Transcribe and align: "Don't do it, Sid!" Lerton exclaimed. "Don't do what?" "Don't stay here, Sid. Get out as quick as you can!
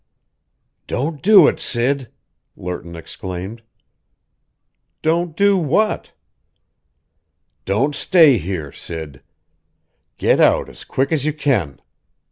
"Don't 0.87 1.21
do 1.21 1.47
it, 1.47 1.59
Sid!" 1.59 2.09
Lerton 2.57 2.95
exclaimed. 2.95 3.61
"Don't 5.03 5.37
do 5.37 5.55
what?" 5.59 6.11
"Don't 7.65 7.93
stay 7.93 8.39
here, 8.39 8.71
Sid. 8.71 9.21
Get 10.17 10.39
out 10.41 10.69
as 10.69 10.83
quick 10.85 11.11
as 11.11 11.23
you 11.23 11.33
can! 11.33 11.79